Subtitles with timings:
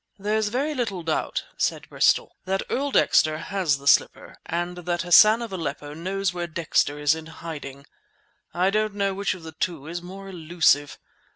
[0.17, 5.43] "There's very little doubt," said Bristol, "that Earl Dexter has the slipper and that Hassan
[5.43, 7.85] of Aleppo knows where Dexter is in hiding.
[8.51, 10.97] I don't know which of the two is more elusive.